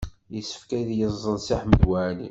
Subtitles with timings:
[0.33, 2.19] Yessefk ad yeẓẓel Si Ḥmed Waɛli.